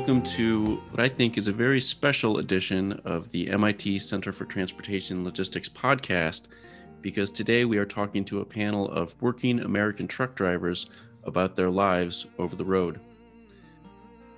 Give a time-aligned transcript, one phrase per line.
[0.00, 4.46] welcome to what I think is a very special edition of the MIT Center for
[4.46, 6.46] Transportation Logistics podcast,
[7.02, 10.88] because today we are talking to a panel of working American truck drivers
[11.24, 12.98] about their lives over the road.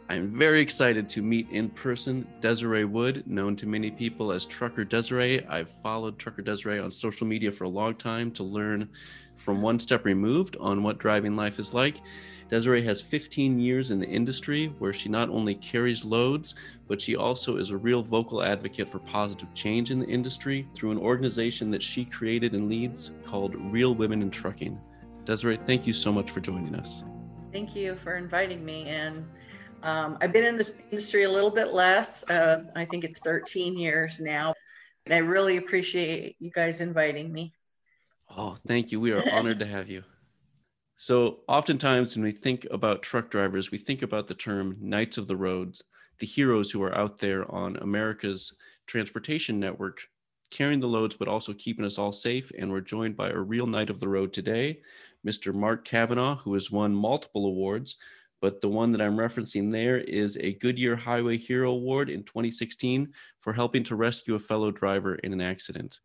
[0.09, 4.83] I'm very excited to meet in person Desiree Wood, known to many people as Trucker
[4.83, 5.47] Desiree.
[5.47, 8.89] I've followed Trucker Desiree on social media for a long time to learn
[9.37, 11.99] from one step removed on what driving life is like.
[12.53, 16.55] Desiree has 15 years in the industry where she not only carries loads,
[16.87, 20.91] but she also is a real vocal advocate for positive change in the industry through
[20.91, 24.79] an organization that she created and leads called Real Women in Trucking.
[25.25, 27.05] Desiree, thank you so much for joining us.
[27.55, 28.85] Thank you for inviting me.
[28.85, 29.25] And
[29.83, 32.29] um, I've been in the industry a little bit less.
[32.29, 34.53] Uh, I think it's 13 years now.
[35.07, 37.55] And I really appreciate you guys inviting me.
[38.37, 39.01] Oh, thank you.
[39.01, 40.05] We are honored to have you.
[40.97, 45.27] So, oftentimes when we think about truck drivers, we think about the term knights of
[45.27, 45.83] the roads,
[46.19, 48.53] the heroes who are out there on America's
[48.87, 50.07] transportation network,
[50.51, 52.53] carrying the loads, but also keeping us all safe.
[52.57, 54.81] And we're joined by a real knight of the road today,
[55.27, 55.55] Mr.
[55.55, 57.97] Mark Cavanaugh, who has won multiple awards.
[58.41, 63.13] But the one that I'm referencing there is a Goodyear Highway Hero Award in 2016
[63.41, 66.01] for helping to rescue a fellow driver in an accident.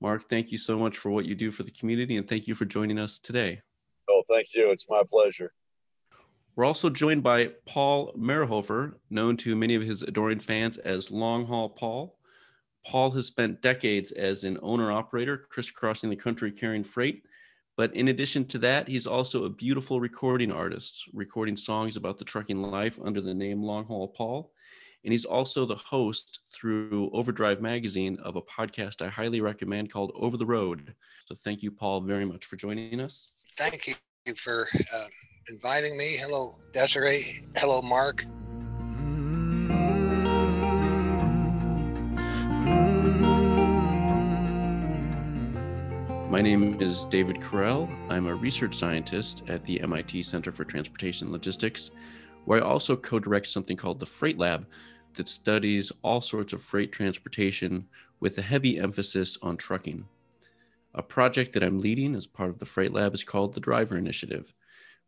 [0.00, 2.54] Mark, thank you so much for what you do for the community and thank you
[2.54, 3.62] for joining us today.
[4.10, 4.70] Oh, thank you.
[4.70, 5.52] It's my pleasure.
[6.56, 11.46] We're also joined by Paul Marhoefer, known to many of his adoring fans as Long
[11.46, 12.18] Haul Paul.
[12.84, 17.22] Paul has spent decades as an owner operator, crisscrossing the country carrying freight.
[17.76, 22.24] But in addition to that, he's also a beautiful recording artist, recording songs about the
[22.24, 24.52] trucking life under the name Long Haul Paul.
[25.04, 30.12] And he's also the host through Overdrive Magazine of a podcast I highly recommend called
[30.16, 30.94] Over the Road.
[31.26, 33.88] So thank you, Paul, very much for joining us thank
[34.24, 35.06] you for uh,
[35.50, 36.16] inviting me.
[36.16, 37.44] Hello, Desiree.
[37.56, 38.24] Hello, Mark.
[46.30, 47.90] My name is David Correll.
[48.08, 51.90] I'm a research scientist at the MIT Center for Transportation Logistics,
[52.46, 54.66] where I also co direct something called the Freight Lab
[55.14, 57.86] that studies all sorts of freight transportation
[58.20, 60.06] with a heavy emphasis on trucking.
[60.94, 63.96] A project that I'm leading as part of the Freight Lab is called the Driver
[63.96, 64.52] Initiative,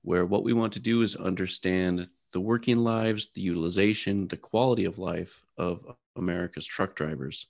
[0.03, 4.85] where what we want to do is understand the working lives, the utilization, the quality
[4.85, 5.85] of life of
[6.17, 7.49] America's truck drivers.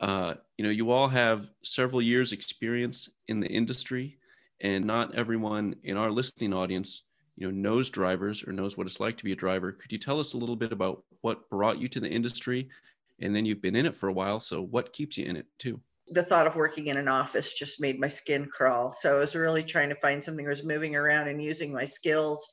[0.00, 4.18] Uh, you know, you all have several years' experience in the industry,
[4.60, 7.02] and not everyone in our listening audience,
[7.36, 9.70] you know, knows drivers or knows what it's like to be a driver.
[9.70, 12.70] Could you tell us a little bit about what brought you to the industry,
[13.20, 15.46] and then you've been in it for a while, so what keeps you in it
[15.58, 15.80] too?
[16.08, 18.92] The thought of working in an office just made my skin crawl.
[18.92, 21.84] So I was really trying to find something I was moving around and using my
[21.84, 22.50] skills.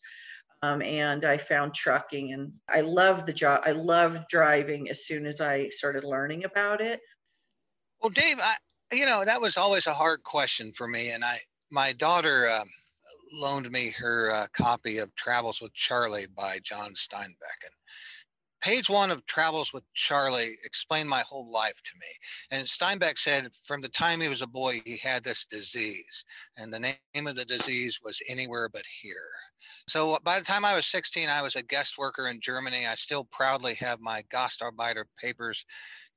[0.63, 3.63] Um, and I found trucking, and I love the job.
[3.65, 6.99] I love driving as soon as I started learning about it.
[7.99, 8.55] Well, Dave, I,
[8.91, 11.39] you know that was always a hard question for me, and I
[11.71, 12.67] my daughter um,
[13.33, 17.73] loaned me her uh, copy of Travels with Charley by John Steinbeck, and
[18.61, 22.07] page one of Travels with Charley explained my whole life to me.
[22.51, 26.25] And Steinbeck said from the time he was a boy, he had this disease.
[26.57, 29.15] And the name of the disease was Anywhere But Here.
[29.87, 32.85] So uh, by the time I was 16, I was a guest worker in Germany.
[32.85, 35.65] I still proudly have my Gastarbeiter papers.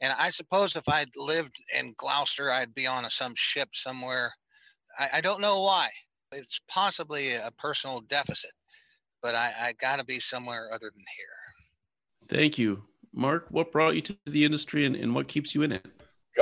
[0.01, 4.33] And I suppose if I'd lived in Gloucester, I'd be on a, some ship somewhere.
[4.99, 5.91] I, I don't know why.
[6.33, 8.51] It's possibly a personal deficit,
[9.23, 11.44] but I, I got to be somewhere other than here.
[12.35, 12.83] Thank you.
[13.13, 15.87] Mark, what brought you to the industry and, and what keeps you in it?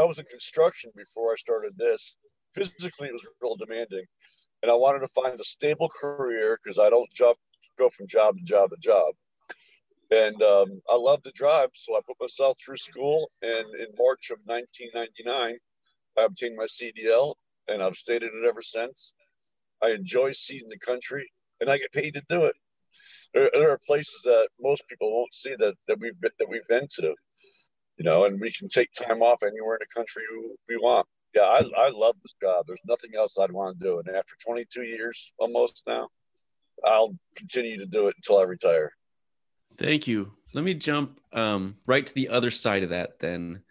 [0.00, 2.16] I was in construction before I started this.
[2.54, 4.06] Physically, it was real demanding.
[4.62, 7.36] And I wanted to find a stable career because I don't job,
[7.78, 9.12] go from job to job to job.
[10.10, 11.68] And um, I love to drive.
[11.74, 13.30] So I put myself through school.
[13.42, 15.58] And in March of 1999,
[16.16, 17.34] I obtained my CDL
[17.68, 19.12] and I've stayed in it ever since.
[19.82, 21.30] I enjoy seeing the country
[21.60, 22.56] and I get paid to do it
[23.34, 26.66] there, there are places that most people won't see that that we've been, that we've
[26.68, 27.14] been to,
[27.96, 30.22] you know, and we can take time off anywhere in the country
[30.68, 31.06] we want.
[31.34, 32.66] Yeah, I, I love this job.
[32.66, 33.98] There's nothing else I'd want to do.
[33.98, 36.08] And after 22 years almost now,
[36.84, 38.92] I'll continue to do it until I retire.
[39.76, 40.32] Thank you.
[40.52, 43.62] Let me jump um, right to the other side of that then.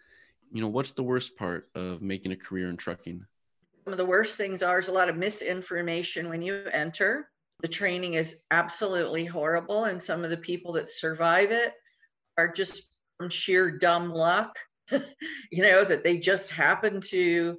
[0.52, 3.24] You know, what's the worst part of making a career in trucking?
[3.84, 7.28] Some of the worst things are is a lot of misinformation when you enter
[7.62, 11.72] the training is absolutely horrible, and some of the people that survive it
[12.36, 14.58] are just from sheer dumb luck,
[14.90, 17.56] you know, that they just happen to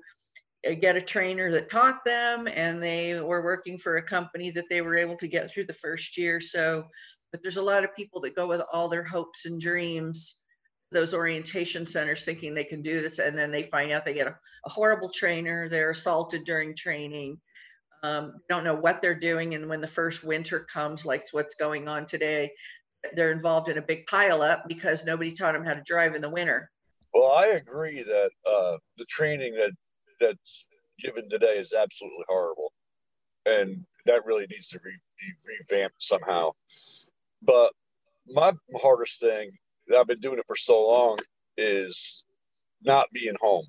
[0.67, 4.65] uh, get a trainer that taught them and they were working for a company that
[4.69, 6.41] they were able to get through the first year.
[6.41, 6.85] So
[7.33, 10.39] but there's a lot of people that go with all their hopes and dreams
[10.91, 14.27] those orientation centers thinking they can do this and then they find out they get
[14.27, 17.39] a, a horrible trainer they're assaulted during training
[18.03, 21.87] um, don't know what they're doing and when the first winter comes like what's going
[21.87, 22.51] on today
[23.15, 26.29] they're involved in a big pileup because nobody taught them how to drive in the
[26.29, 26.69] winter
[27.13, 29.71] well i agree that uh, the training that
[30.19, 30.67] that's
[30.99, 32.71] given today is absolutely horrible
[33.45, 36.51] and that really needs to re- be revamped somehow
[37.41, 37.71] but
[38.27, 39.51] my hardest thing
[39.87, 41.19] that I've been doing it for so long
[41.57, 42.23] is
[42.83, 43.65] not being home.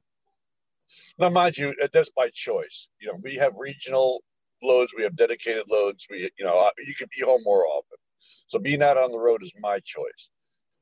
[1.18, 2.88] Now, mind you, that's by choice.
[3.00, 4.22] You know, we have regional
[4.62, 6.06] loads, we have dedicated loads.
[6.10, 7.98] We, you know, you can be home more often.
[8.46, 10.30] So being out on the road is my choice.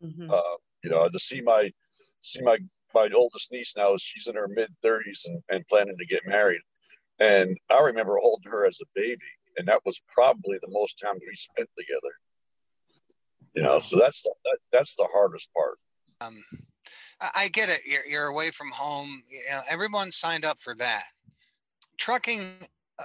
[0.02, 0.30] Mm-hmm.
[0.30, 1.70] Uh, you know, to see my
[2.20, 2.58] see my
[2.94, 6.60] my oldest niece now, she's in her mid 30s and, and planning to get married.
[7.18, 9.18] And I remember holding her as a baby,
[9.56, 12.12] and that was probably the most time we spent together
[13.54, 15.78] you know so that's the, that, that's the hardest part
[16.20, 16.42] um,
[17.34, 21.04] i get it you're, you're away from home you know, everyone signed up for that.
[21.98, 22.52] Trucking
[22.98, 23.04] uh,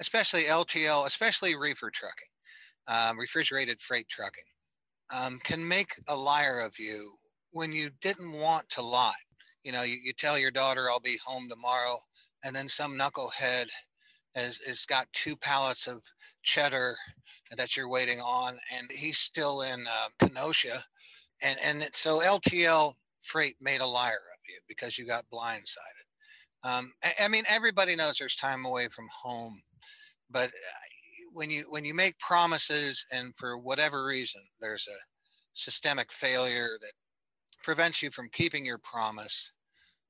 [0.00, 2.28] especially ltl especially reefer trucking
[2.88, 4.44] um, refrigerated freight trucking
[5.12, 7.12] um, can make a liar of you
[7.52, 9.12] when you didn't want to lie.
[9.64, 11.98] You know you, you tell your daughter i'll be home tomorrow
[12.44, 13.66] and then some knucklehead
[14.34, 16.00] has, has got two pallets of
[16.42, 16.96] cheddar
[17.56, 20.84] that you're waiting on, and he's still in uh, Kenosha,
[21.42, 26.08] and and so LTL Freight made a liar of you because you got blindsided.
[26.64, 29.60] Um, I, I, mean, everybody knows there's time away from home,
[30.30, 30.88] but uh,
[31.32, 34.98] when you when you make promises and for whatever reason there's a
[35.54, 36.92] systemic failure that
[37.62, 39.52] prevents you from keeping your promise,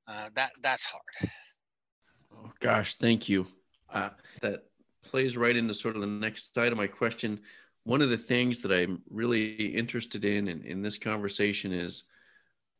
[0.07, 1.31] uh, that that's hard.
[2.33, 3.47] Oh gosh, thank you.
[3.93, 4.11] Uh,
[4.43, 4.65] that
[5.05, 7.41] plays right into sort of the next side of my question.
[7.85, 12.05] One of the things that I'm really interested in, in in this conversation is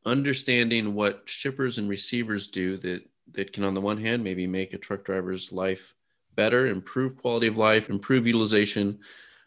[0.05, 3.03] understanding what shippers and receivers do that
[3.33, 5.95] that can on the one hand maybe make a truck driver's life
[6.35, 8.99] better improve quality of life improve utilization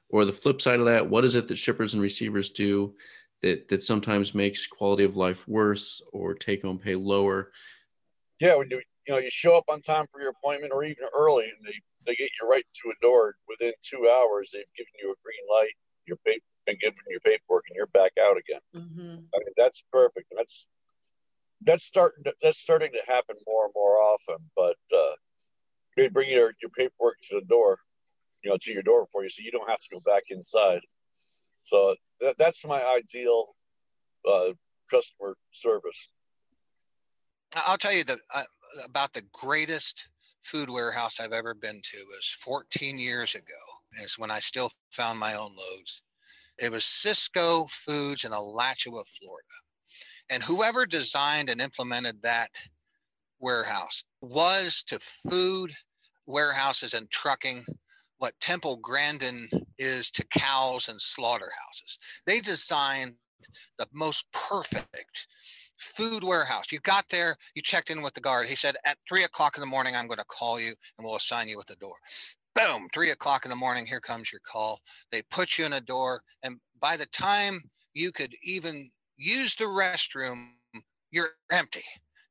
[0.09, 2.94] or the flip side of that what is it that shippers and receivers do
[3.42, 7.51] that that sometimes makes quality of life worse or take home pay lower
[8.39, 11.06] yeah when you you know you show up on time for your appointment or even
[11.15, 11.74] early and they
[12.06, 14.51] they get you right to a door within two hours.
[14.53, 15.74] They've given you a green light.
[16.06, 18.62] You're paper, been given your paperwork, and you're back out again.
[18.75, 19.18] Mm-hmm.
[19.34, 20.28] I mean, that's perfect.
[20.36, 20.68] That's
[21.63, 24.38] that's starting to, that's starting to happen more and more often.
[24.56, 25.16] But uh,
[25.98, 27.78] they bring your your paperwork to the door,
[28.44, 30.81] you know, to your door for you, so you don't have to go back inside.
[31.63, 33.56] So that, that's my ideal
[34.30, 34.54] uh,
[34.90, 36.10] customer service.
[37.54, 38.44] I'll tell you the, uh,
[38.86, 40.08] about the greatest
[40.44, 43.44] food warehouse I've ever been to was 14 years ago.
[44.02, 46.02] Is when I still found my own loads.
[46.62, 49.48] It was Sysco Foods in Alachua, Florida.
[50.30, 52.52] And whoever designed and implemented that
[53.40, 55.72] warehouse was to food
[56.28, 57.66] warehouses and trucking
[58.19, 59.50] what Temple Grandin
[59.80, 61.98] is to cows and slaughterhouses.
[62.28, 63.16] They designed
[63.80, 65.28] the most perfect
[65.98, 66.72] food warehouse.
[66.72, 68.48] You got there, you checked in with the guard.
[68.48, 71.15] He said, at three o'clock in the morning, I'm going to call you and we'll
[71.15, 71.96] assign you at the door.
[72.53, 74.79] Boom, three o'clock in the morning, here comes your call.
[75.12, 76.22] They put you in a door.
[76.43, 77.62] And by the time
[77.93, 80.50] you could even use the restroom,
[81.12, 81.84] you're empty.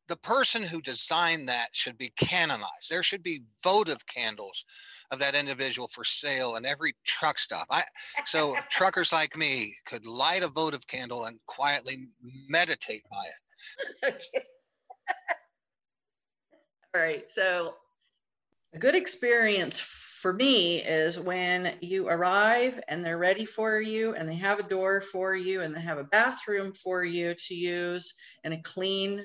[0.09, 2.91] The person who designed that should be canonized.
[2.91, 4.65] There should be votive candles
[5.11, 7.67] of that individual for sale in every truck stop.
[7.71, 7.85] I
[8.27, 12.09] so truckers like me could light a votive candle and quietly
[12.49, 14.31] meditate by it.
[16.95, 17.31] All right.
[17.31, 17.75] So
[18.73, 19.81] a good experience
[20.21, 24.69] for me is when you arrive and they're ready for you and they have a
[24.69, 29.25] door for you and they have a bathroom for you to use and a clean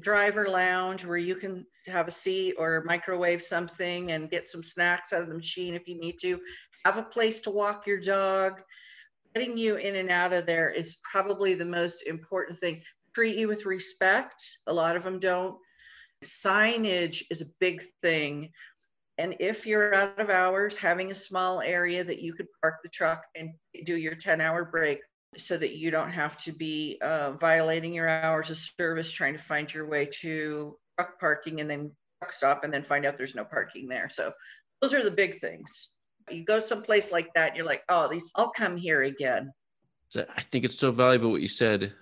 [0.00, 5.12] driver lounge where you can have a seat or microwave something and get some snacks
[5.12, 6.40] out of the machine if you need to.
[6.84, 8.62] Have a place to walk your dog.
[9.34, 12.82] Getting you in and out of there is probably the most important thing.
[13.14, 14.42] Treat you with respect.
[14.66, 15.56] A lot of them don't.
[16.24, 18.50] Signage is a big thing.
[19.20, 22.88] And if you're out of hours, having a small area that you could park the
[22.88, 23.50] truck and
[23.84, 25.00] do your 10 hour break
[25.36, 29.42] so that you don't have to be uh, violating your hours of service trying to
[29.42, 33.34] find your way to truck parking and then truck stop and then find out there's
[33.34, 34.08] no parking there.
[34.08, 34.32] So
[34.80, 35.90] those are the big things.
[36.30, 39.52] You go someplace like that, you're like, oh, these I'll come here again.
[40.08, 41.92] So I think it's so valuable what you said.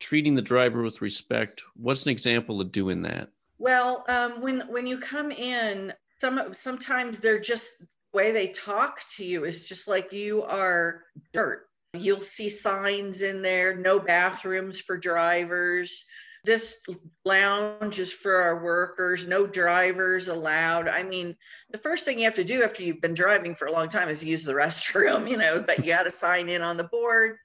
[0.00, 1.62] Treating the driver with respect.
[1.76, 3.28] What's an example of doing that?
[3.58, 9.00] Well, um, when when you come in, some sometimes they're just the way they talk
[9.16, 14.78] to you is just like you are dirt You'll see signs in there no bathrooms
[14.80, 16.04] for drivers.
[16.44, 16.80] This
[17.24, 20.86] lounge is for our workers, no drivers allowed.
[20.86, 21.36] I mean,
[21.70, 24.08] the first thing you have to do after you've been driving for a long time
[24.08, 27.38] is use the restroom, you know, but you got to sign in on the board.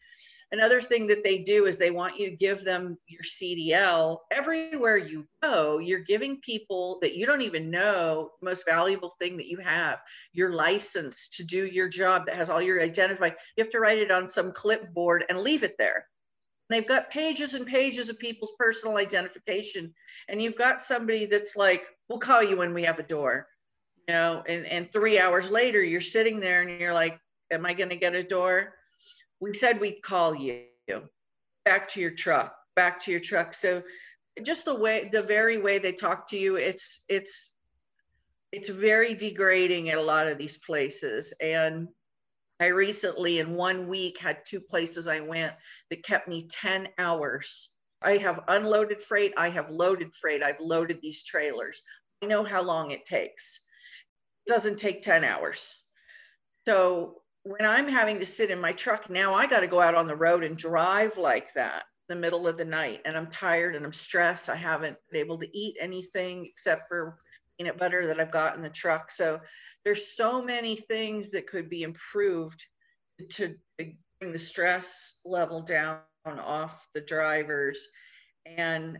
[0.53, 4.19] Another thing that they do is they want you to give them your CDL.
[4.31, 9.47] Everywhere you go, you're giving people that you don't even know most valuable thing that
[9.47, 9.99] you have
[10.31, 13.25] your license to do your job that has all your identify.
[13.25, 16.07] You have to write it on some clipboard and leave it there.
[16.69, 19.95] They've got pages and pages of people's personal identification.
[20.29, 23.47] And you've got somebody that's like, we'll call you when we have a door.
[24.07, 27.19] You know, and, and three hours later, you're sitting there and you're like,
[27.51, 28.75] Am I going to get a door?
[29.43, 30.63] We said we'd call you
[31.65, 33.53] back to your truck, back to your truck.
[33.53, 33.83] So
[34.41, 37.53] just the way, the very way they talk to you, it's, it's,
[38.53, 41.33] it's very degrading at a lot of these places.
[41.41, 41.89] And
[42.61, 45.53] I recently, in one week, had two places I went
[45.89, 47.69] that kept me 10 hours.
[48.01, 51.81] I have unloaded freight, I have loaded freight, I've loaded these trailers.
[52.21, 53.59] I know how long it takes.
[54.47, 55.75] It doesn't take 10 hours.
[56.65, 59.95] So when I'm having to sit in my truck now, I got to go out
[59.95, 63.01] on the road and drive like that the middle of the night.
[63.05, 64.49] And I'm tired and I'm stressed.
[64.49, 67.17] I haven't been able to eat anything except for
[67.57, 69.11] peanut butter that I've got in the truck.
[69.11, 69.41] So
[69.83, 72.63] there's so many things that could be improved
[73.31, 77.87] to, bring the stress level down off the drivers.
[78.45, 78.99] And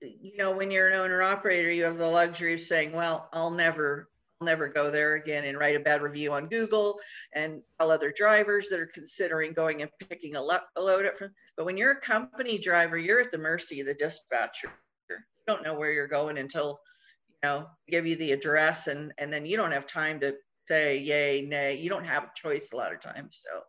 [0.00, 3.50] you know, when you're an owner operator, you have the luxury of saying, well, I'll
[3.50, 4.08] never
[4.40, 6.98] never go there again and write a bad review on Google
[7.34, 11.16] and tell other drivers that are considering going and picking a, lo- a load up
[11.16, 11.30] from.
[11.56, 14.72] But when you're a company driver, you're at the mercy of the dispatcher.
[15.10, 15.16] You
[15.46, 16.80] don't know where you're going until
[17.28, 20.34] you know give you the address, and and then you don't have time to
[20.66, 21.76] say yay, nay.
[21.76, 23.42] You don't have a choice a lot of times.
[23.42, 23.60] So,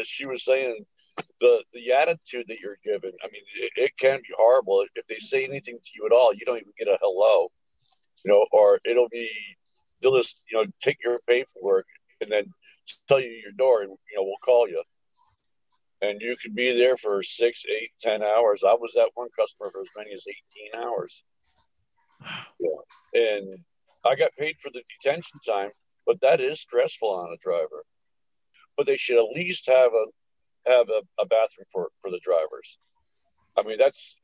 [0.00, 0.84] as she was saying,
[1.40, 4.84] the the attitude that you're given, I mean, it, it can be horrible.
[4.96, 7.50] If they say anything to you at all, you don't even get a hello
[8.24, 9.30] you know, or it'll be
[10.00, 11.86] they'll just you know take your paperwork
[12.20, 12.44] and then
[13.08, 14.82] tell you your door, and you know we'll call you,
[16.02, 18.62] and you could be there for six, eight, ten hours.
[18.66, 21.24] I was at one customer for as many as eighteen hours.
[22.58, 23.54] Yeah, and
[24.04, 25.70] I got paid for the detention time,
[26.06, 27.84] but that is stressful on a driver.
[28.76, 30.06] But they should at least have a
[30.70, 32.78] have a, a bathroom for for the drivers.
[33.58, 34.16] I mean, that's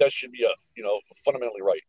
[0.00, 1.82] that should be a you know fundamentally right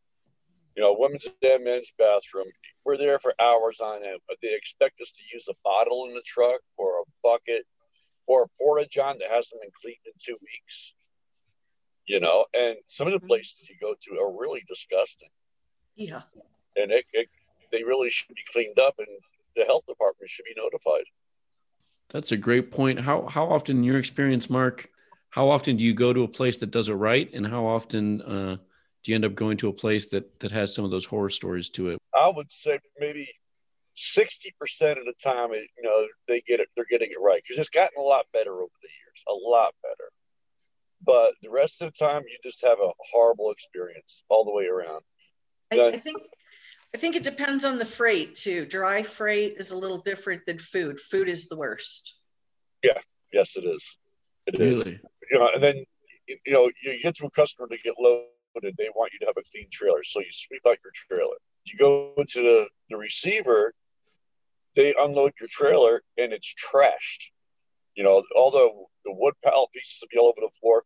[0.76, 2.48] you know, women's and men's bathroom.
[2.84, 6.16] We're there for hours on end, but they expect us to use a bottle in
[6.16, 7.66] the truck or a bucket
[8.26, 10.96] or a porta john that hasn't been cleaned in two weeks.
[12.06, 13.28] You know, and some of the mm-hmm.
[13.28, 15.30] places you go to are really disgusting.
[15.96, 16.24] Yeah.
[16.76, 17.30] And it, it
[17.72, 19.08] they really should be cleaned up, and
[19.56, 21.06] the health department should be notified.
[22.10, 23.00] That's a great point.
[23.00, 24.90] How how often, in your experience, Mark,
[25.30, 28.22] how often do you go to a place that does it right, and how often?
[28.22, 28.58] Uh,
[29.04, 31.30] do you end up going to a place that that has some of those horror
[31.30, 32.00] stories to it?
[32.16, 33.30] I would say maybe
[33.96, 37.42] sixty percent of the time, it, you know, they get it, they're getting it right
[37.44, 40.10] because it's gotten a lot better over the years, a lot better.
[41.06, 44.66] But the rest of the time, you just have a horrible experience all the way
[44.66, 45.02] around.
[45.72, 46.22] I, then, I think
[46.96, 48.66] I think it depends on the freight too.
[48.66, 51.00] Dry freight is a little different than food.
[51.00, 52.18] Food is the worst.
[52.84, 53.00] Yeah.
[53.34, 53.98] Yes, it is.
[54.46, 54.94] It really?
[54.94, 55.00] is.
[55.32, 55.84] You know, and then
[56.28, 59.26] you know you get to a customer to get low and they want you to
[59.26, 60.04] have a clean trailer.
[60.04, 61.38] So you sweep out your trailer.
[61.66, 63.74] You go to the, the receiver,
[64.76, 67.32] they unload your trailer and it's trashed.
[67.96, 68.70] You know, all the,
[69.06, 70.84] the wood pallet pieces will be all over the floor.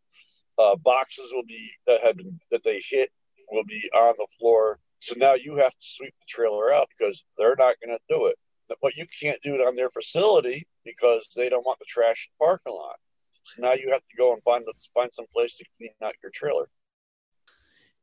[0.58, 3.12] Uh, boxes will be that have been that they hit
[3.52, 4.80] will be on the floor.
[5.00, 8.26] So now you have to sweep the trailer out because they're not going to do
[8.28, 8.36] it.
[8.82, 12.34] But you can't do it on their facility because they don't want the trash in
[12.34, 12.98] the parking lot.
[13.44, 16.32] So now you have to go and find find some place to clean out your
[16.34, 16.68] trailer.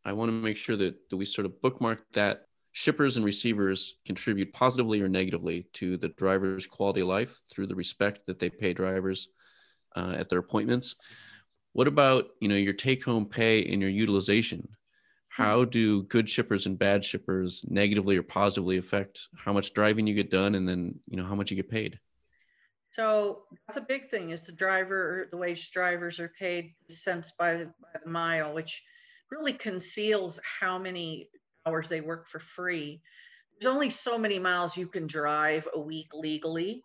[0.05, 2.43] I want to make sure that, that we sort of bookmark that
[2.73, 7.75] shippers and receivers contribute positively or negatively to the driver's quality of life through the
[7.75, 9.29] respect that they pay drivers
[9.97, 10.97] uh, at their appointments.
[11.73, 14.69] What about you know your take-home pay and your utilization?
[15.29, 20.15] How do good shippers and bad shippers negatively or positively affect how much driving you
[20.15, 21.99] get done, and then you know how much you get paid?
[22.93, 24.31] So that's a big thing.
[24.31, 28.85] Is the driver, the wage drivers are paid cents by the, by the mile, which
[29.35, 31.29] really conceals how many
[31.67, 33.01] hours they work for free.
[33.61, 36.85] There's only so many miles you can drive a week legally.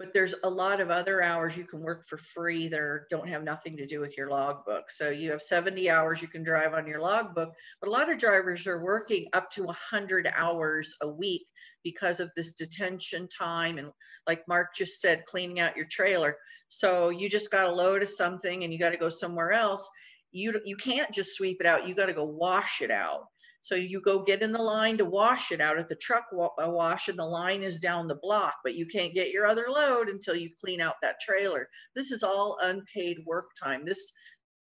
[0.00, 3.44] but there's a lot of other hours you can work for free that don't have
[3.44, 4.90] nothing to do with your logbook.
[4.90, 8.16] So you have 70 hours you can drive on your logbook, but a lot of
[8.16, 11.46] drivers are working up to 100 hours a week
[11.84, 13.92] because of this detention time and
[14.26, 16.34] like Mark just said, cleaning out your trailer.
[16.70, 19.90] So you just got a load of something and you got to go somewhere else.
[20.32, 21.86] You you can't just sweep it out.
[21.86, 23.26] You got to go wash it out.
[23.62, 26.70] So you go get in the line to wash it out at the truck uh,
[26.70, 30.08] wash, and the line is down the block, but you can't get your other load
[30.08, 31.68] until you clean out that trailer.
[31.94, 33.84] This is all unpaid work time.
[33.84, 34.12] This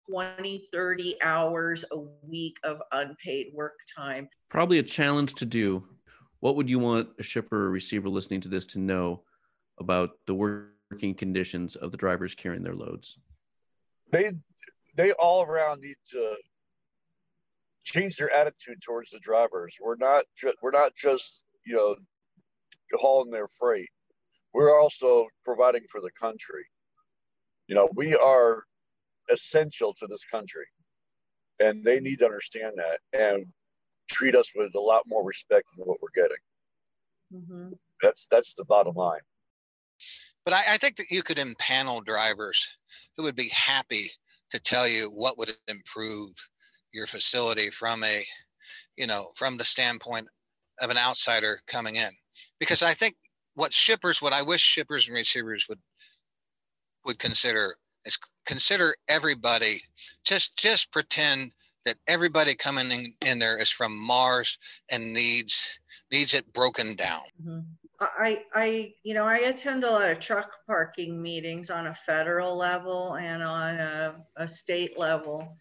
[0.09, 1.97] 20, 30 hours a
[2.27, 4.29] week of unpaid work time.
[4.49, 5.83] Probably a challenge to do.
[6.41, 9.23] What would you want a shipper or receiver listening to this to know
[9.79, 13.17] about the working conditions of the drivers carrying their loads?
[14.11, 14.33] They
[14.95, 16.35] they all around need to
[17.83, 19.75] change their attitude towards the drivers.
[19.81, 21.95] We're not ju- we're not just you know
[22.93, 23.89] hauling their freight.
[24.53, 26.65] We're also providing for the country.
[27.67, 28.63] You know, we are
[29.29, 30.65] essential to this country,
[31.59, 33.45] and they need to understand that and
[34.09, 36.37] treat us with a lot more respect than what we're getting.
[37.33, 37.73] Mm-hmm.
[38.01, 39.21] That's that's the bottom line.
[40.43, 42.67] But I, I think that you could impanel drivers
[43.17, 44.11] who would be happy
[44.51, 46.31] to tell you what would improve
[46.93, 48.23] your facility from a,
[48.97, 50.27] you know, from the standpoint
[50.81, 52.09] of an outsider coming in.
[52.59, 53.15] Because I think
[53.55, 55.79] what shippers, what I wish shippers and receivers would
[57.05, 57.75] would consider
[58.05, 59.81] is consider everybody.
[60.23, 61.51] Just just pretend
[61.85, 64.57] that everybody coming in, in there is from Mars
[64.89, 65.79] and needs
[66.11, 67.21] needs it broken down.
[67.41, 67.59] Mm-hmm.
[67.99, 72.57] I, I, you know, I attend a lot of truck parking meetings on a federal
[72.57, 75.57] level and on a, a state level.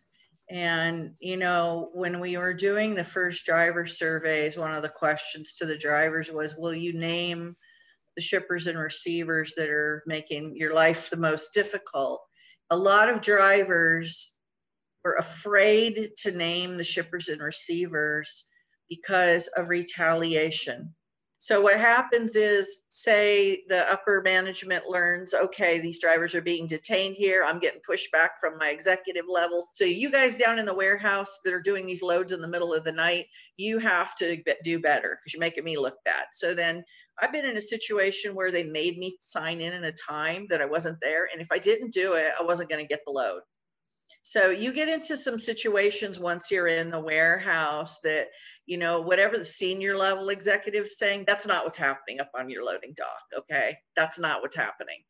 [0.50, 5.55] And, you know, when we were doing the first driver surveys, one of the questions
[5.55, 7.57] to the drivers was, Will you name
[8.17, 12.21] the shippers and receivers that are making your life the most difficult?
[12.71, 14.35] A lot of drivers
[15.05, 18.47] were afraid to name the shippers and receivers
[18.88, 20.94] because of retaliation.
[21.44, 27.16] So what happens is, say the upper management learns, okay, these drivers are being detained
[27.16, 27.44] here.
[27.44, 29.66] I'm getting pushback from my executive level.
[29.74, 32.72] So you guys down in the warehouse that are doing these loads in the middle
[32.72, 33.26] of the night,
[33.59, 36.24] you have to do better because you're making me look bad.
[36.33, 36.83] So then
[37.20, 40.62] I've been in a situation where they made me sign in in a time that
[40.62, 41.28] I wasn't there.
[41.30, 43.42] And if I didn't do it, I wasn't going to get the load.
[44.27, 48.29] So you get into some situations once you're in the warehouse that,
[48.65, 52.65] you know, whatever the senior level executive's saying, that's not what's happening up on your
[52.65, 53.41] loading dock.
[53.41, 53.77] Okay.
[53.95, 55.03] That's not what's happening.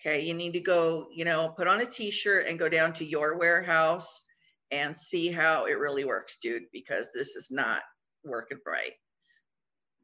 [0.00, 0.24] Okay.
[0.24, 3.04] You need to go, you know, put on a t shirt and go down to
[3.04, 4.24] your warehouse
[4.70, 7.82] and see how it really works, dude, because this is not
[8.24, 8.94] working right.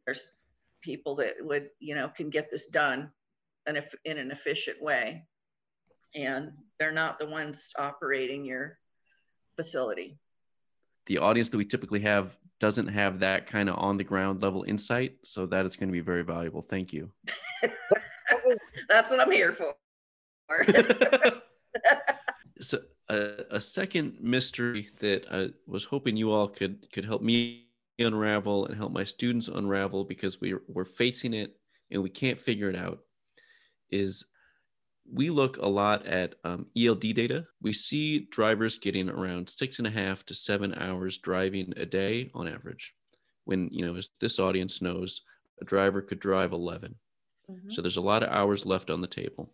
[0.04, 0.30] There's
[0.82, 3.12] people that would, you know, can get this done
[3.66, 5.24] in, a, in an efficient way
[6.14, 8.78] and they're not the ones operating your
[9.56, 10.18] facility.
[11.06, 14.64] The audience that we typically have doesn't have that kind of on the ground level
[14.66, 16.62] insight, so that is going to be very valuable.
[16.62, 17.10] Thank you.
[18.88, 19.74] That's what I'm here for.
[22.60, 27.66] so uh, a second mystery that I was hoping you all could could help me
[27.98, 31.56] unravel and help my students unravel because we we're facing it
[31.90, 33.00] and we can't figure it out
[33.90, 34.24] is
[35.12, 37.46] we look a lot at um, ELD data.
[37.60, 42.30] We see drivers getting around six and a half to seven hours driving a day
[42.34, 42.94] on average.
[43.44, 45.22] When, you know, as this audience knows,
[45.60, 46.94] a driver could drive 11.
[47.50, 47.70] Mm-hmm.
[47.70, 49.52] So there's a lot of hours left on the table.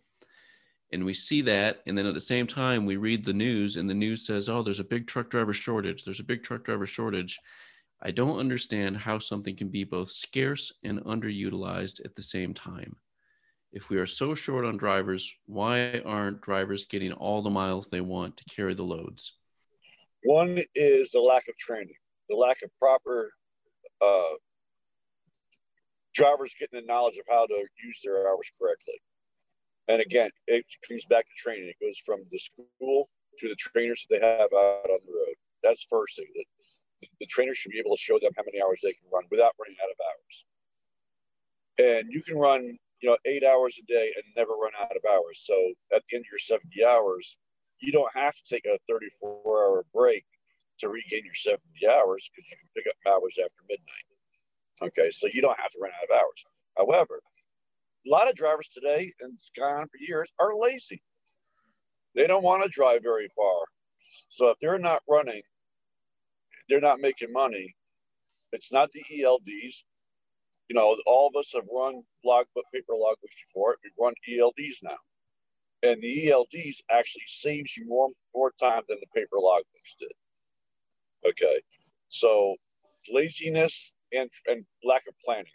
[0.93, 1.81] And we see that.
[1.85, 4.63] And then at the same time, we read the news, and the news says, oh,
[4.63, 6.03] there's a big truck driver shortage.
[6.03, 7.37] There's a big truck driver shortage.
[8.01, 12.95] I don't understand how something can be both scarce and underutilized at the same time
[13.71, 18.01] if we are so short on drivers, why aren't drivers getting all the miles they
[18.01, 19.33] want to carry the loads?
[20.23, 21.95] One is the lack of training,
[22.29, 23.31] the lack of proper
[24.01, 24.35] uh,
[26.13, 29.01] drivers getting the knowledge of how to use their hours correctly.
[29.87, 31.69] And again, it comes back to training.
[31.69, 35.35] It goes from the school to the trainers that they have out on the road.
[35.63, 36.27] That's first thing.
[36.35, 39.23] The, the trainer should be able to show them how many hours they can run
[39.31, 40.45] without running out of hours.
[41.79, 45.03] And you can run you know, eight hours a day and never run out of
[45.09, 45.43] hours.
[45.45, 45.55] So
[45.93, 47.37] at the end of your 70 hours,
[47.79, 50.25] you don't have to take a 34 hour break
[50.79, 54.07] to regain your 70 hours because you can pick up hours after midnight.
[54.81, 56.45] Okay, so you don't have to run out of hours.
[56.77, 57.21] However,
[58.07, 61.01] a lot of drivers today, and it's gone for years, are lazy.
[62.15, 63.63] They don't want to drive very far.
[64.29, 65.41] So if they're not running,
[66.69, 67.75] they're not making money.
[68.51, 69.83] It's not the ELDs,
[70.69, 73.73] you know, all of us have run logbook, paper logbooks before.
[73.73, 73.79] it.
[73.83, 74.97] We've run ELDs now.
[75.81, 80.11] And the ELDs actually saves you more, more time than the paper logbooks did.
[81.25, 81.61] Okay.
[82.09, 82.55] So
[83.11, 85.45] laziness and, and lack of planning.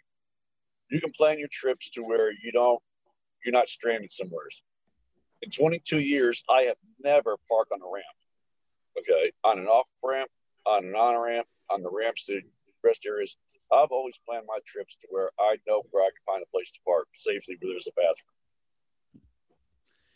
[0.89, 2.81] You can plan your trips to where you don't,
[3.43, 4.45] you're not stranded somewhere.
[5.41, 8.05] In 22 years, I have never parked on a ramp.
[8.97, 9.31] Okay.
[9.43, 10.29] On an off ramp,
[10.65, 12.41] on an on ramp, on the ramps to
[12.83, 13.37] rest areas.
[13.71, 16.71] I've always planned my trips to where I know where I can find a place
[16.71, 19.23] to park safely where there's a bathroom.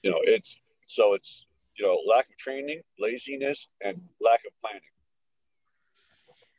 [0.03, 1.45] You know, it's so it's
[1.77, 4.81] you know lack of training, laziness, and lack of planning.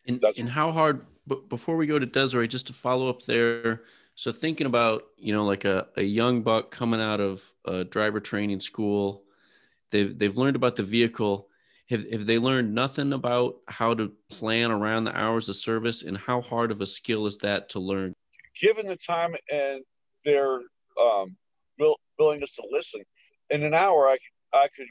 [0.07, 1.07] And, and how hard?
[1.27, 3.83] But before we go to Desiree, just to follow up there.
[4.17, 8.21] So thinking about you know like a, a young buck coming out of a driver
[8.21, 9.23] training school,
[9.91, 11.50] they've they've learned about the vehicle
[11.91, 16.03] have, have they learned nothing about how to plan around the hours of service?
[16.03, 18.15] And how hard of a skill is that to learn?
[18.61, 19.83] Given the time and
[20.25, 20.61] their
[21.01, 21.37] um,
[21.79, 23.03] will, willingness to listen
[23.49, 24.87] in an hour i could, I could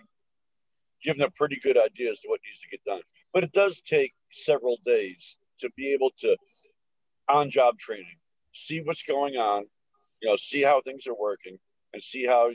[1.04, 3.02] give them pretty good ideas to what needs to get done.
[3.34, 6.36] But it does take several days to be able to
[7.30, 8.18] on job training
[8.54, 9.64] see what's going on
[10.22, 11.58] you know see how things are working
[11.94, 12.50] and see how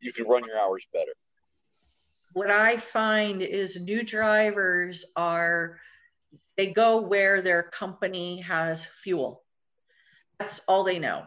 [0.00, 1.12] you can run your hours better
[2.32, 5.78] what I find is new drivers are
[6.56, 9.42] they go where their company has fuel.
[10.38, 11.24] That's all they know.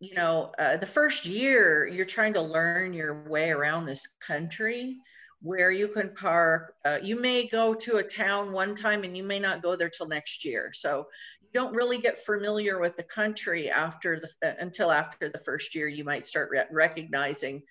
[0.00, 4.96] You know, uh, the first year you're trying to learn your way around this country
[5.40, 6.74] where you can park.
[6.84, 9.90] Uh, you may go to a town one time and you may not go there
[9.90, 10.70] till next year.
[10.72, 11.06] So
[11.40, 15.74] you don't really get familiar with the country after the uh, until after the first
[15.74, 15.88] year.
[15.88, 17.62] You might start re- recognizing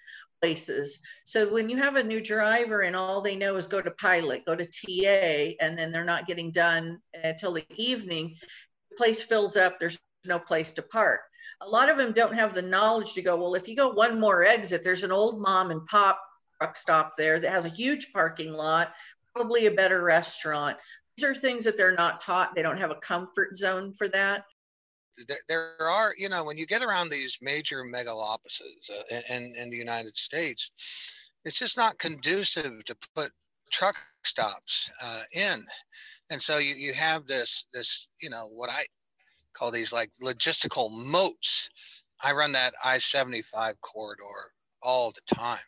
[0.42, 1.02] places.
[1.26, 4.46] So when you have a new driver and all they know is go to pilot,
[4.46, 8.36] go to TA, and then they're not getting done until the evening,
[8.90, 11.22] the place fills up, there's no place to park.
[11.62, 14.20] A lot of them don't have the knowledge to go, well, if you go one
[14.20, 16.20] more exit, there's an old mom and pop
[16.58, 18.92] truck stop there that has a huge parking lot,
[19.36, 20.78] probably a better restaurant.
[21.18, 22.56] These are things that they're not taught.
[22.56, 24.46] They don't have a comfort zone for that
[25.28, 29.70] there, there are, you know, when you get around these major megalopolises uh, in, in
[29.70, 30.72] the United States,
[31.46, 33.32] it's just not conducive to put
[33.72, 35.66] truck stops uh, in.
[36.30, 38.86] And so you, you have this, this, you know, what I
[39.54, 41.70] call these like logistical moats.
[42.24, 45.60] I run that I-75 corridor all the time.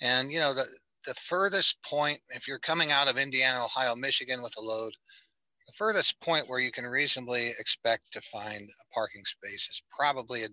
[0.00, 0.66] And, you know, the,
[1.06, 4.92] the furthest point, if you're coming out of Indiana, Ohio, Michigan with a load,
[5.78, 10.50] furthest point where you can reasonably expect to find a parking space is probably at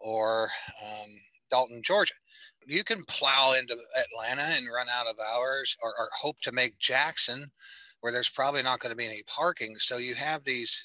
[0.00, 0.50] or
[0.82, 1.08] um,
[1.50, 2.14] Dalton, Georgia.
[2.66, 6.78] You can plow into Atlanta and run out of hours or, or hope to make
[6.78, 7.50] Jackson
[8.00, 9.76] where there's probably not going to be any parking.
[9.78, 10.84] So you have these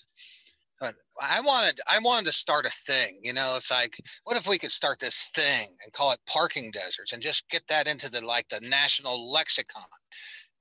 [1.21, 3.19] I wanted I wanted to start a thing.
[3.21, 6.71] You know, it's like, what if we could start this thing and call it parking
[6.71, 9.83] deserts and just get that into the like the national lexicon.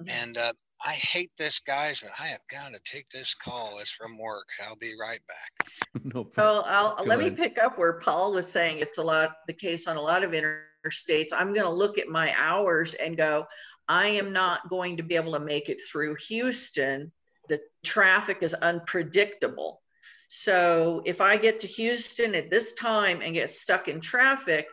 [0.02, 0.10] Mm-hmm.
[0.10, 0.52] And uh,
[0.84, 3.78] I hate this, guys, but I have got to take this call.
[3.80, 4.46] It's from work.
[4.64, 5.70] I'll be right back.
[6.04, 6.64] no problem.
[6.64, 7.32] So I'll, let ahead.
[7.32, 10.22] me pick up where Paul was saying it's a lot the case on a lot
[10.22, 11.28] of interstates.
[11.36, 13.46] I'm going to look at my hours and go,
[13.88, 17.10] I am not going to be able to make it through Houston.
[17.48, 19.82] The traffic is unpredictable.
[20.28, 24.66] So if I get to Houston at this time and get stuck in traffic,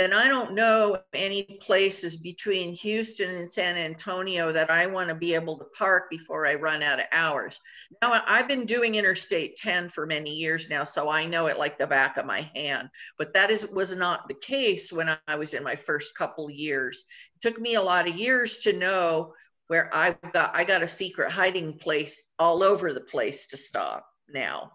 [0.00, 5.14] then I don't know any places between Houston and San Antonio that I want to
[5.14, 7.60] be able to park before I run out of hours.
[8.00, 11.76] Now, I've been doing Interstate 10 for many years now, so I know it like
[11.76, 12.88] the back of my hand.
[13.18, 17.04] But that is was not the case when I was in my first couple years.
[17.34, 19.34] It took me a lot of years to know
[19.66, 24.06] where I got I got a secret hiding place all over the place to stop
[24.30, 24.72] now.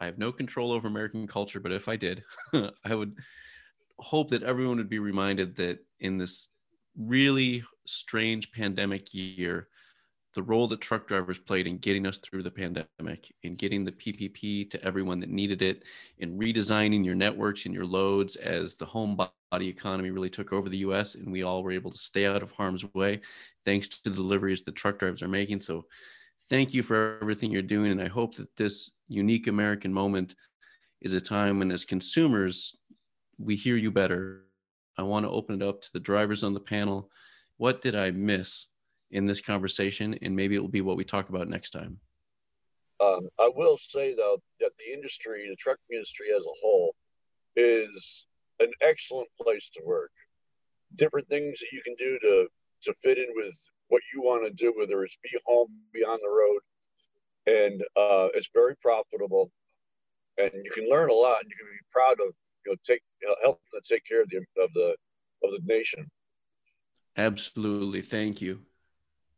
[0.00, 2.24] I have no control over American culture, but if I did,
[2.84, 3.16] I would
[3.98, 6.48] hope that everyone would be reminded that in this
[6.96, 9.68] really strange pandemic year,
[10.34, 13.92] the role that truck drivers played in getting us through the pandemic, in getting the
[13.92, 15.82] PPP to everyone that needed it,
[16.18, 19.18] in redesigning your networks and your loads as the home
[19.50, 22.42] body economy really took over the US and we all were able to stay out
[22.42, 23.20] of harm's way
[23.64, 25.60] thanks to the deliveries that truck drivers are making.
[25.60, 25.84] So
[26.50, 27.92] thank you for everything you're doing.
[27.92, 30.34] And I hope that this unique American moment
[31.00, 32.76] is a time when, as consumers,
[33.38, 34.44] we hear you better.
[34.98, 37.08] I want to open it up to the drivers on the panel.
[37.56, 38.66] What did I miss
[39.12, 40.18] in this conversation?
[40.20, 41.98] And maybe it will be what we talk about next time.
[43.00, 46.94] Um, I will say, though, that the industry, the trucking industry as a whole,
[47.56, 48.26] is
[48.58, 50.10] an excellent place to work.
[50.96, 52.48] Different things that you can do to
[52.82, 53.58] to fit in with
[53.90, 56.60] what you want to do, whether it's be home, be on the road.
[57.46, 59.50] and uh, it's very profitable,
[60.38, 63.02] and you can learn a lot, and you can be proud of you know take
[63.20, 64.96] you know, help to take care of the of the
[65.44, 66.10] of the nation.
[67.16, 68.60] Absolutely, thank you.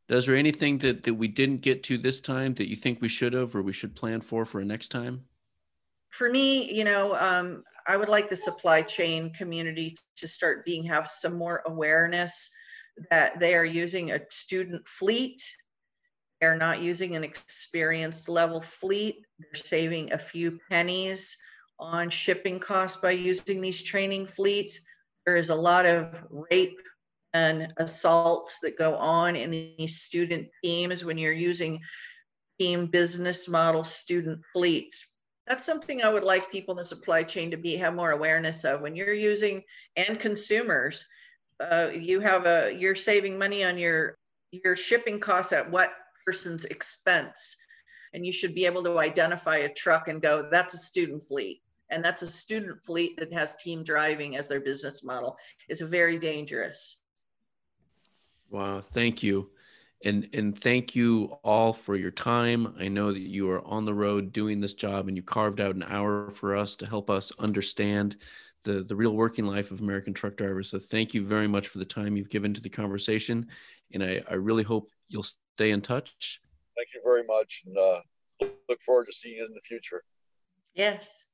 [0.08, 3.08] Is there anything that, that we didn't get to this time that you think we
[3.08, 5.24] should have or we should plan for for a next time?
[6.10, 10.84] For me, you know, um, I would like the supply chain community to start being
[10.84, 12.50] have some more awareness
[13.10, 15.42] that they are using a student fleet.
[16.40, 19.24] They're not using an experienced level fleet.
[19.38, 21.36] They're saving a few pennies
[21.78, 24.80] on shipping costs by using these training fleets.
[25.24, 26.78] There is a lot of rape
[27.32, 31.80] and assaults that go on in these student teams when you're using
[32.60, 35.12] team business model student fleets
[35.46, 38.64] that's something I would like people in the supply chain to be have more awareness
[38.64, 38.80] of.
[38.80, 39.62] When you're using
[39.96, 41.06] and consumers,
[41.70, 44.16] uh, you have a you're saving money on your
[44.50, 45.92] your shipping costs at what
[46.26, 47.56] person's expense,
[48.12, 51.62] and you should be able to identify a truck and go, that's a student fleet,
[51.90, 55.36] and that's a student fleet that has team driving as their business model.
[55.68, 56.98] It's very dangerous.
[58.50, 59.50] Wow, thank you
[60.04, 63.94] and and thank you all for your time i know that you are on the
[63.94, 67.32] road doing this job and you carved out an hour for us to help us
[67.38, 68.16] understand
[68.64, 70.70] the the real working life of american truck drivers.
[70.70, 73.46] So thank you very much for the time you've given to the conversation
[73.92, 76.40] and i, I really hope you'll stay in touch.
[76.76, 78.00] Thank you very much and uh,
[78.68, 80.02] look forward to seeing you in the future.
[80.74, 81.26] Yes.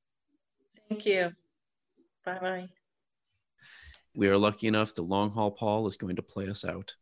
[0.88, 1.32] Thank you.
[2.24, 2.68] Bye bye
[4.18, 6.96] we are lucky enough the long haul paul is going to play us out.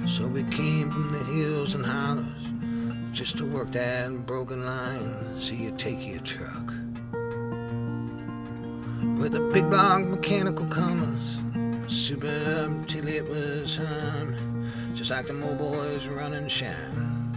[0.08, 2.44] so we came from the hills and hollers
[3.12, 5.39] just to work that broken line.
[5.39, 6.74] See you take your truck
[9.18, 11.39] with a big block mechanical Cummins,
[11.88, 17.30] super up till it was humming, just like the old boys running shine.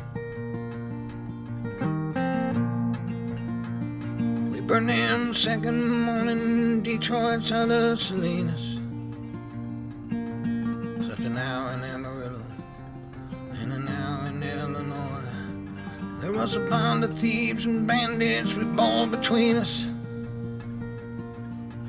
[4.50, 8.75] We burn them second morning Detroit of Salinas.
[16.54, 19.88] A band of thieves and bandits we ball between us.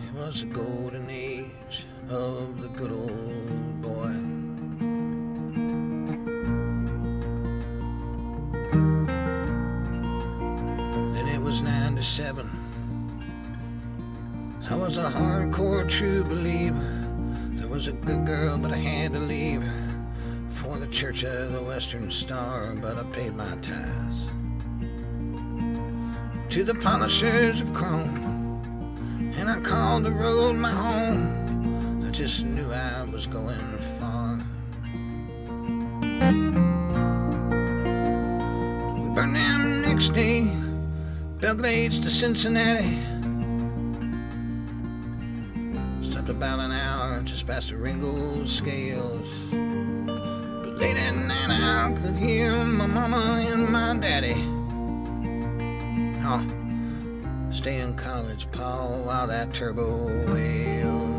[0.04, 4.12] It was the golden age of the good old boy.
[11.14, 12.50] Then it was 97.
[14.70, 17.08] I was a hardcore true believer.
[17.52, 20.06] There was a good girl, but I had to leave her
[20.56, 24.30] for the Church of the Western Star, but I paid my tithes
[26.50, 32.06] to the polishers of chrome, and I called the road my home.
[32.08, 34.38] I just knew I was going far.
[38.96, 40.50] We burned them next day,
[41.40, 42.98] Belgrade to Cincinnati.
[46.10, 49.30] Stopped about an hour just past the Ringgold scales.
[49.52, 53.18] But late at night I could hear my mama
[53.52, 54.57] and my daddy.
[57.58, 61.17] Stay in college, Paul, while that turbo wails.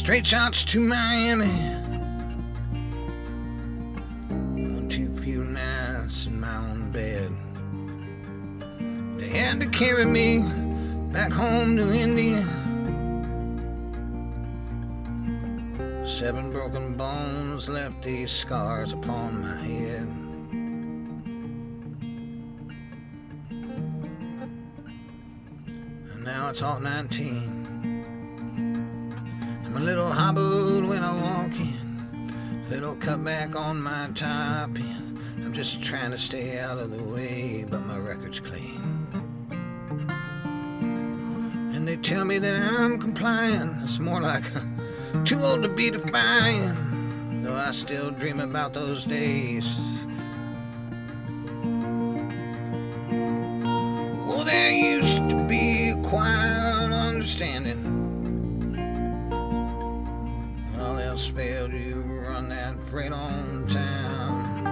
[0.00, 1.74] Straight shots to Miami.
[4.30, 7.30] One too few nights in my own bed.
[9.20, 10.38] They had to carry me
[11.12, 12.40] back home to India.
[16.06, 20.08] Seven broken bones left these scars upon my head.
[26.10, 27.59] And now it's all 19
[29.80, 32.66] a little hobbled when I walk in.
[32.68, 35.18] Little cut back on my top end.
[35.38, 39.06] I'm just trying to stay out of the way, but my record's clean.
[41.72, 43.82] And they tell me that I'm compliant.
[43.82, 44.44] It's more like
[45.24, 47.42] too old to be defiant.
[47.42, 49.80] Though I still dream about those days.
[54.26, 57.99] Well, there used to be a quiet understanding
[62.92, 64.64] run freight on town.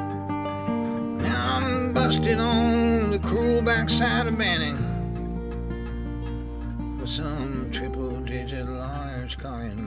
[1.18, 4.76] Now I'm busted on the cruel backside of Banning
[7.00, 9.86] with some triple digit large car in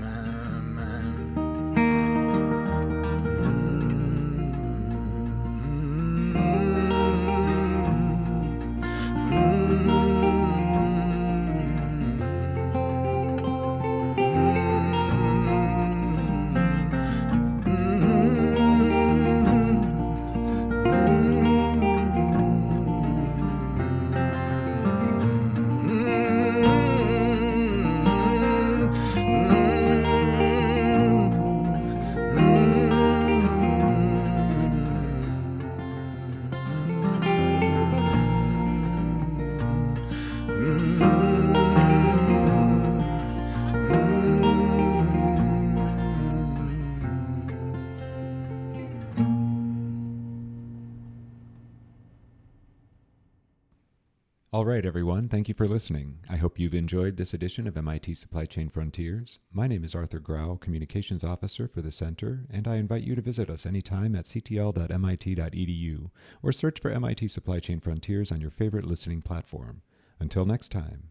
[54.82, 55.30] right, everyone.
[55.30, 56.18] Thank you for listening.
[56.28, 59.38] I hope you've enjoyed this edition of MIT Supply Chain Frontiers.
[59.54, 63.22] My name is Arthur Grau, Communications Officer for the Center, and I invite you to
[63.22, 66.10] visit us anytime at ctl.mit.edu
[66.42, 69.84] or search for MIT Supply Chain Frontiers on your favorite listening platform.
[70.20, 71.11] Until next time,